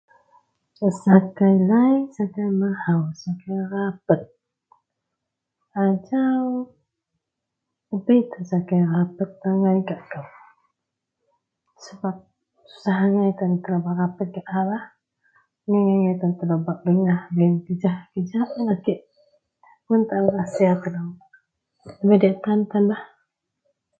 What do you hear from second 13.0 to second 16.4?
angai telou bak rapet gak a lah, mengeng tan